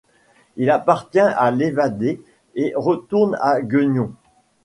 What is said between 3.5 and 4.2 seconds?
Gueugnon.